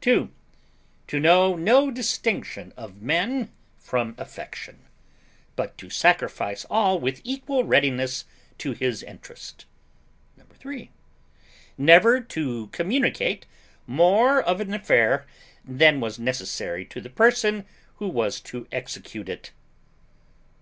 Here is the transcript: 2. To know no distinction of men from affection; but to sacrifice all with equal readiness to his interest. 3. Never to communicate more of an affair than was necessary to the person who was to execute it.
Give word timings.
2. 0.00 0.30
To 1.08 1.20
know 1.20 1.54
no 1.54 1.90
distinction 1.90 2.72
of 2.78 3.02
men 3.02 3.52
from 3.76 4.14
affection; 4.16 4.86
but 5.54 5.76
to 5.76 5.90
sacrifice 5.90 6.64
all 6.70 6.98
with 6.98 7.20
equal 7.24 7.62
readiness 7.62 8.24
to 8.56 8.72
his 8.72 9.02
interest. 9.02 9.66
3. 10.54 10.90
Never 11.76 12.22
to 12.22 12.68
communicate 12.68 13.44
more 13.86 14.40
of 14.40 14.62
an 14.62 14.72
affair 14.72 15.26
than 15.62 16.00
was 16.00 16.18
necessary 16.18 16.86
to 16.86 17.02
the 17.02 17.10
person 17.10 17.66
who 17.96 18.08
was 18.08 18.40
to 18.40 18.66
execute 18.72 19.28
it. 19.28 19.52